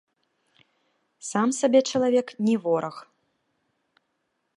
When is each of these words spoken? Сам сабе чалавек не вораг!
Сам 1.29 1.49
сабе 1.59 1.79
чалавек 1.91 2.27
не 2.47 2.55
вораг! 2.63 2.97